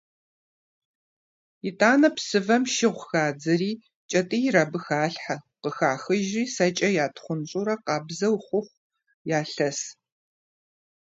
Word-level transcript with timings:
ИтӀанэ 1.69 2.09
псывэм 2.15 2.63
шыгъу 2.73 3.03
хадзэри, 3.09 3.71
кӀэтӀийр 4.09 4.55
абы 4.63 4.79
халъхьэ, 4.85 5.35
къыхахыжри 5.61 6.43
сэкӀэ 6.55 6.89
ятхъунщӀурэ 7.05 7.75
къабзэ 7.85 8.27
хъуху 8.45 8.73
ялъэс. 9.39 9.79